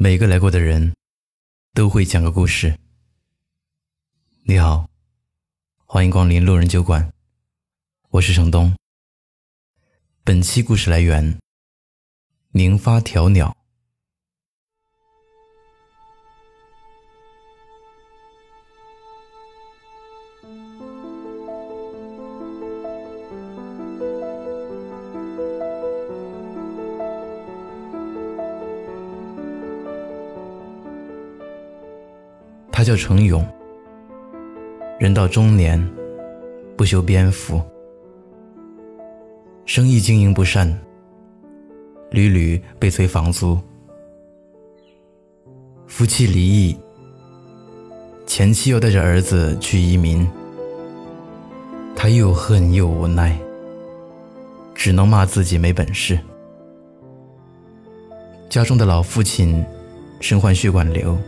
[0.00, 0.94] 每个来过的人，
[1.74, 2.78] 都会讲个故事。
[4.44, 4.88] 你好，
[5.86, 7.12] 欢迎光临路人酒馆，
[8.10, 8.76] 我是程东。
[10.22, 11.40] 本期故事来源：
[12.52, 13.57] 宁发条鸟。
[32.78, 33.44] 他叫程勇，
[35.00, 35.84] 人到中年，
[36.76, 37.60] 不修边幅，
[39.66, 40.78] 生意经营不善，
[42.12, 43.58] 屡屡被催房租，
[45.88, 46.78] 夫妻离异，
[48.28, 50.24] 前妻又带着儿子去移民，
[51.96, 53.36] 他又恨又无奈，
[54.72, 56.16] 只能骂自己没本事。
[58.48, 59.66] 家中的老父亲
[60.20, 61.18] 身患血管瘤。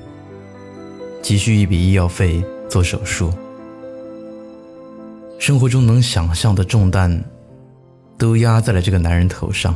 [1.23, 3.33] 急需一笔医药费做手术，
[5.39, 7.23] 生活中能想象的重担，
[8.19, 9.75] 都压在了这个男人头上。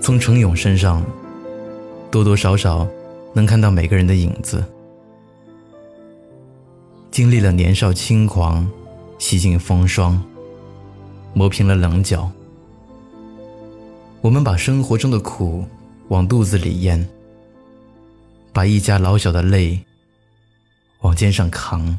[0.00, 1.02] 从程勇身上，
[2.10, 2.86] 多多少少
[3.32, 4.64] 能看到每个人的影子。
[7.10, 8.68] 经历了年少轻狂，
[9.18, 10.22] 洗尽风霜，
[11.34, 12.30] 磨平了棱角，
[14.20, 15.64] 我们把生活中的苦
[16.08, 17.08] 往肚子里咽。
[18.52, 19.80] 把一家老小的泪
[21.00, 21.98] 往肩上扛。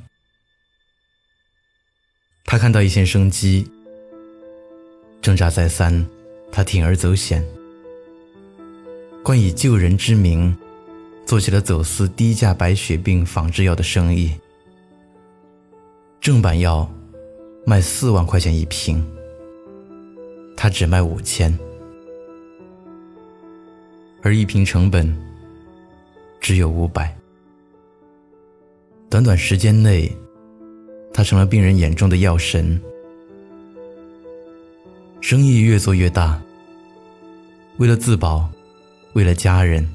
[2.45, 3.67] 他看到一线生机，
[5.21, 6.05] 挣扎再三，
[6.51, 7.43] 他铤而走险，
[9.23, 10.55] 冠以救人之名，
[11.25, 14.31] 做起了走私低价白血病仿制药的生意。
[16.21, 16.87] 正版药
[17.65, 19.03] 卖四万块钱一瓶，
[20.55, 21.57] 他只卖五千，
[24.21, 25.32] 而一瓶成本。
[26.43, 27.15] 只有五百。
[29.09, 30.11] 短短时间内，
[31.13, 32.79] 他成了病人眼中的药神。
[35.21, 36.39] 生意越做越大。
[37.77, 38.49] 为了自保，
[39.13, 39.87] 为了家人，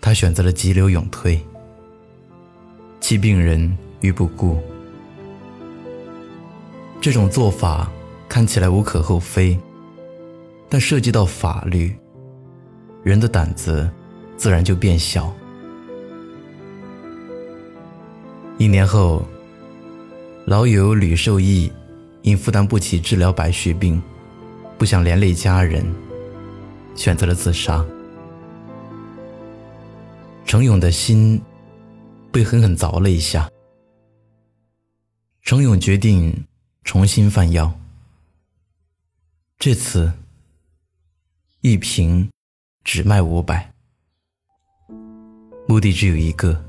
[0.00, 1.40] 他选择了急流勇退，
[3.00, 4.62] 弃病人于不顾。
[7.00, 7.90] 这种做法
[8.28, 9.58] 看起来无可厚非，
[10.68, 11.92] 但涉及到法律，
[13.02, 13.90] 人的胆子。
[14.36, 15.34] 自然就变小。
[18.58, 19.26] 一年后，
[20.46, 21.72] 老友吕受益
[22.22, 24.00] 因负担不起治疗白血病，
[24.78, 25.84] 不想连累家人，
[26.94, 27.84] 选择了自杀。
[30.46, 31.40] 程勇的心
[32.30, 33.50] 被狠狠凿了一下。
[35.42, 36.46] 程勇决定
[36.84, 37.72] 重新贩药，
[39.58, 40.12] 这次
[41.60, 42.30] 一瓶
[42.84, 43.73] 只卖五百。
[45.66, 46.62] 目的只有一个：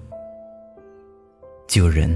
[1.67, 2.09] 救人。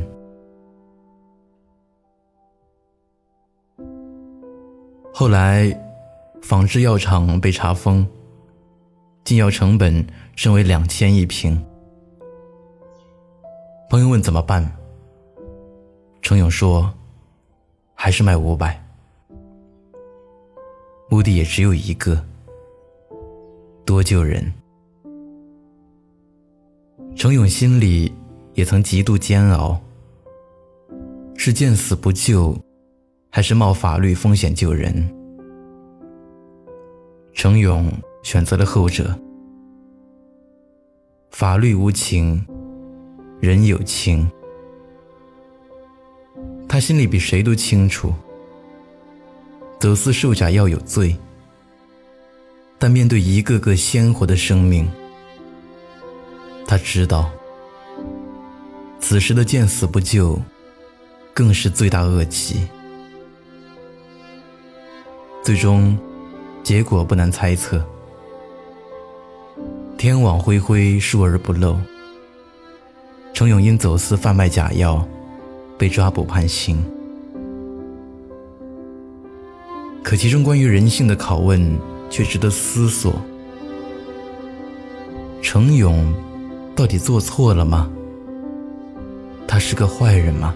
[5.14, 5.70] 后来，
[6.42, 8.08] 仿制药厂被查封，
[9.26, 10.08] 进药成本
[10.38, 11.62] 升为两千一瓶。
[13.90, 14.66] 朋友问怎么办？
[16.22, 16.90] 程勇说
[17.94, 18.82] ：“还是卖五百。”
[21.12, 22.26] 目的也只有一个：
[23.86, 24.50] 多救人。
[27.16, 28.12] 程勇心里
[28.54, 29.80] 也曾极度煎熬：
[31.36, 32.58] 是见死不救，
[33.30, 35.10] 还是冒法律风险救人？
[37.34, 37.92] 程勇
[38.24, 39.18] 选择了后者。
[41.32, 42.44] 法律无情，
[43.40, 44.30] 人有情。
[46.68, 48.14] 他心里比谁都清楚，
[49.80, 51.16] 走私售假药有罪，
[52.78, 54.88] 但面对一个个鲜活的生命。
[56.70, 57.32] 他知道，
[59.00, 60.40] 此时的见死不救，
[61.34, 62.68] 更是罪大恶极。
[65.42, 65.98] 最终，
[66.62, 67.84] 结果不难猜测：
[69.98, 71.76] 天网恢恢，疏而不漏。
[73.34, 75.04] 程勇因走私贩卖假药，
[75.76, 76.80] 被抓捕判刑。
[80.04, 81.60] 可其中关于人性的拷问，
[82.12, 83.20] 却值得思索。
[85.42, 86.14] 程勇。
[86.80, 87.92] 到底做错了吗？
[89.46, 90.56] 他是个坏人吗？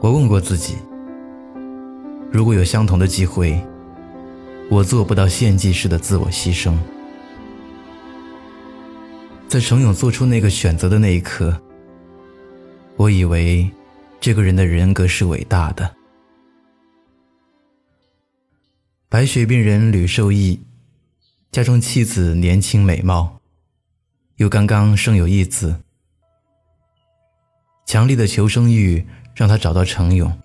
[0.00, 0.74] 我问过自己，
[2.32, 3.64] 如果有相同的机会，
[4.68, 6.76] 我做不到献祭式的自我牺牲。
[9.46, 11.56] 在程勇做出那个选择的那一刻，
[12.96, 13.70] 我以为
[14.18, 15.88] 这个人的人格是伟大的。
[19.08, 20.58] 白血病人吕受益，
[21.52, 23.38] 家中妻子年轻美貌，
[24.42, 25.76] 又刚刚生有一子，
[27.86, 29.06] 强烈的求生欲
[29.36, 30.36] 让他找到程勇，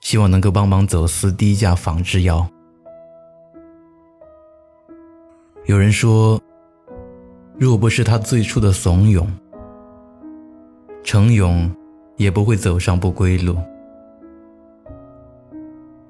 [0.00, 2.44] 希望能够帮忙走私低价仿制药。
[5.66, 6.42] 有人说，
[7.56, 9.24] 若不是他最初的怂恿，
[11.04, 11.72] 程勇
[12.16, 13.56] 也不会走上不归路。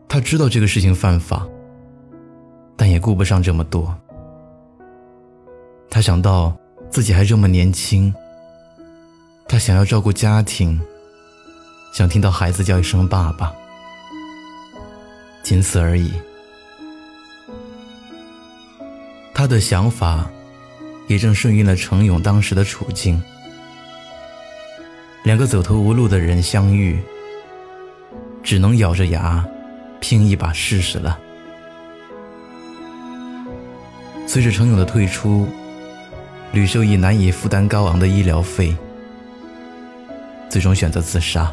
[0.09, 1.47] 他知道这个事情犯法，
[2.75, 3.95] 但也顾不上这么多。
[5.95, 6.53] 他想到
[6.91, 8.13] 自己还这么年轻，
[9.47, 10.81] 他想要照顾家庭，
[11.93, 13.55] 想听到孩子叫一声爸爸，
[15.45, 16.11] 仅此而已。
[19.33, 20.29] 他的想法
[21.07, 23.23] 也正顺应了程勇当时的处境。
[25.23, 27.01] 两个走投无路的人相遇，
[28.43, 29.47] 只能咬着牙。
[30.01, 31.21] 拼一把试试了。
[34.27, 35.49] 随着程勇的退出，
[36.55, 38.73] 吕秀义难以负担高昂的医疗费，
[40.49, 41.53] 最终选择自杀，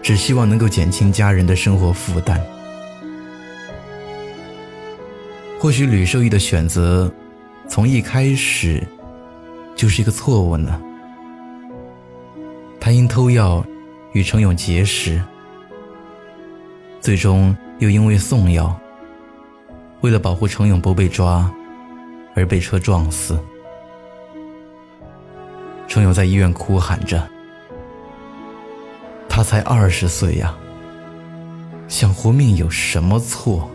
[0.00, 2.42] 只希望能够减轻家人的生活负担。
[5.60, 7.12] 或许吕秀义的选择，
[7.68, 8.82] 从一开始
[9.76, 10.80] 就是一个错误呢。
[12.80, 13.62] 他因偷药
[14.14, 15.22] 与程勇结识。
[16.98, 18.74] 最终又因为送药，
[20.00, 21.52] 为了保护程勇不被抓，
[22.34, 23.38] 而被车撞死。
[25.86, 27.28] 程勇在医院哭喊着
[29.28, 30.56] ：“他才二十岁呀，
[31.88, 33.70] 想活命有什么错？”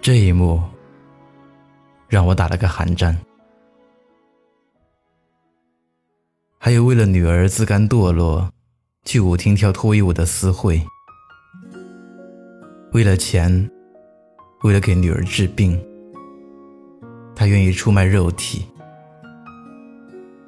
[0.00, 0.62] 这一幕
[2.08, 3.16] 让我打了个寒战。
[6.58, 8.52] 还有为了女儿自甘堕落。
[9.04, 10.84] 去舞厅跳脱衣舞的私会，
[12.92, 13.70] 为了钱，
[14.64, 15.80] 为了给女儿治病，
[17.36, 18.66] 他愿意出卖肉体，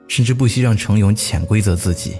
[0.08, 2.17] 甚至不惜让程勇潜规则自己，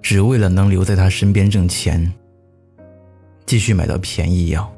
[0.00, 2.12] 只为了能留在他身边挣钱，
[3.46, 4.72] 继续买到便宜药。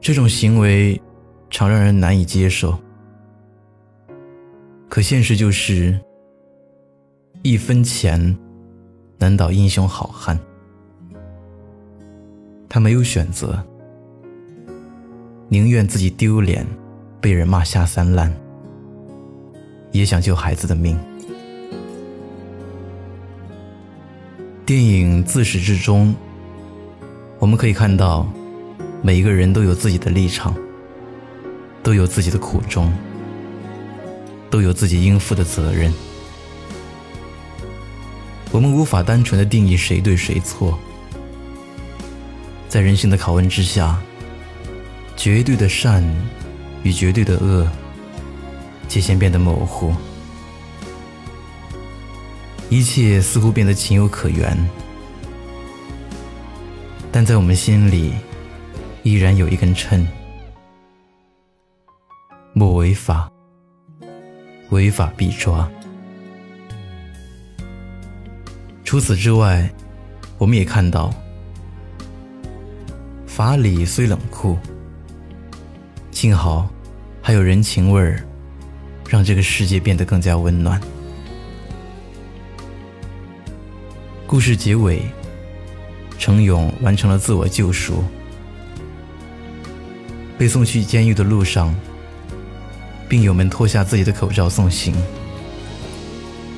[0.00, 1.00] 这种行为
[1.48, 2.78] 常让人难以接受，
[4.88, 5.98] 可现实就是。
[7.42, 8.36] 一分钱
[9.16, 10.38] 难倒英雄好汉。
[12.68, 13.66] 他没有选择，
[15.52, 16.64] 宁愿自己丢脸，
[17.20, 18.32] 被人骂下三滥，
[19.90, 20.96] 也想救孩子的命。
[24.64, 26.14] 电影自始至终，
[27.40, 28.28] 我们可以看到，
[29.02, 30.54] 每一个人都有自己的立场，
[31.82, 32.92] 都有自己的苦衷，
[34.48, 35.92] 都有自己应负的责任。
[38.52, 40.78] 我们无法单纯的定义谁对谁错，
[42.68, 44.00] 在人性的拷问之下，
[45.22, 46.02] 绝对的善
[46.82, 47.68] 与绝对的恶
[48.88, 49.94] 界限变得模糊，
[52.70, 54.56] 一切似乎变得情有可原，
[57.12, 58.14] 但在我们心里
[59.02, 60.08] 依然有一根秤：
[62.54, 63.30] 莫违法，
[64.70, 65.70] 违法必抓。
[68.84, 69.70] 除此之外，
[70.38, 71.12] 我们也看到，
[73.26, 74.56] 法理虽冷酷，
[76.10, 76.68] 幸好
[77.22, 78.22] 还有人情味儿，
[79.08, 80.78] 让这个世界变得更加温暖。
[84.26, 85.02] 故事结尾，
[86.18, 88.04] 程勇完成了自我救赎，
[90.36, 91.74] 被送去监狱的路上，
[93.08, 94.94] 病友们脱下自己的口罩送行，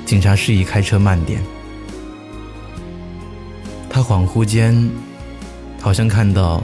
[0.04, 1.40] 警察示意开车慢点。
[3.88, 4.90] 他恍惚间，
[5.80, 6.62] 好像看到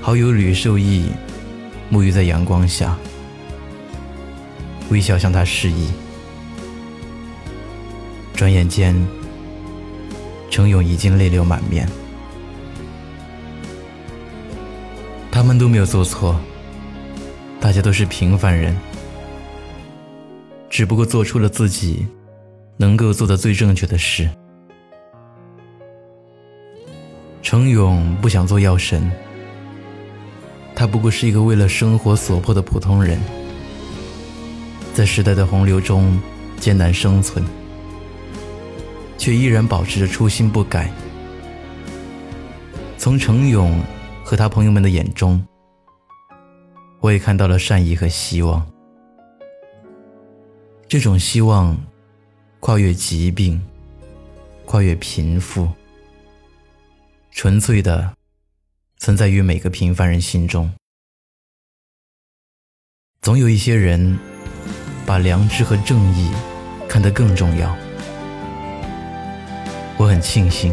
[0.00, 1.10] 好友吕受益
[1.90, 2.96] 沐浴在阳光下，
[4.90, 5.88] 微笑向他示意。
[8.34, 8.94] 转眼间，
[10.50, 11.88] 程勇已经泪流满面。
[15.30, 16.38] 他们都没有做错，
[17.60, 18.76] 大家都是平凡人，
[20.68, 22.06] 只不过做出了自己
[22.76, 24.28] 能够做的最正确的事。
[27.42, 29.10] 程勇不想做药神，
[30.76, 33.18] 他不过是一个为了生活所迫的普通人，
[34.92, 36.20] 在时代的洪流中
[36.60, 37.42] 艰难生存，
[39.16, 40.92] 却依然保持着初心不改。
[42.98, 43.82] 从程勇
[44.22, 45.42] 和他朋友们的眼中，
[47.00, 48.64] 我也看到了善意和希望。
[50.86, 51.74] 这种希望，
[52.60, 53.60] 跨越疾病，
[54.66, 55.68] 跨越贫富，
[57.30, 58.15] 纯粹的
[58.98, 60.72] 存在于每个平凡人心中。
[63.20, 64.18] 总有一些人
[65.04, 66.30] 把良知和正义
[66.88, 67.76] 看得更重要。
[69.98, 70.72] 我很庆幸，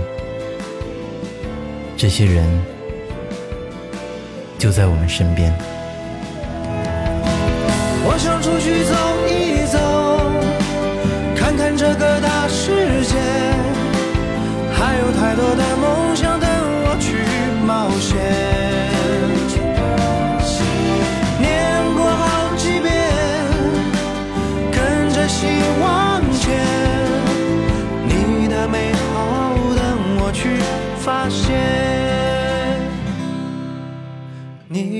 [1.98, 2.46] 这些人
[4.60, 5.73] 就在我们身边。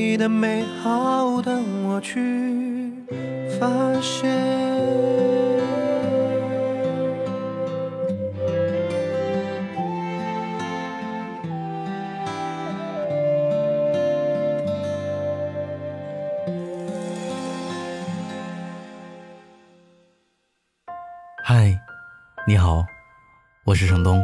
[0.06, 2.94] 你的美好等我去
[3.58, 3.68] 发
[4.02, 4.30] 现。
[21.42, 21.80] 嗨，
[22.46, 22.86] 你好，
[23.64, 24.22] 我是程东。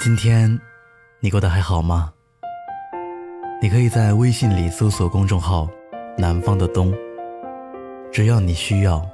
[0.00, 0.58] 今天
[1.20, 2.12] 你过得还好吗？
[3.60, 5.68] 你可以在微信里搜索公众号
[6.16, 6.94] “南方的冬”，
[8.12, 9.04] 只要你需要，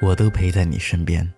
[0.00, 1.28] 我都陪在你身边。